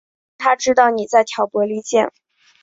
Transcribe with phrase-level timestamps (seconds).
[0.03, 0.07] 让
[0.39, 2.11] 他知道妳在挑拨离间